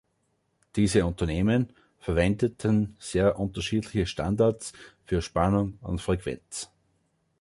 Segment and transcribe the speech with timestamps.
[0.77, 4.73] Diese Unternehmen verwendeten sehr unterschiedliche Standards
[5.05, 6.71] für Spannung und Frequenz.